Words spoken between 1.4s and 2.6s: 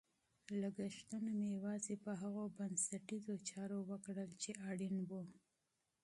یوازې په هغو